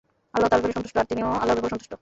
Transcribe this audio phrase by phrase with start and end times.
[0.35, 1.89] আল্লাহ তাঁর ব্যাপারে সন্তুষ্ট আর তিনিও আল্লাহর ব্যাপারে সন্তুষ্ট।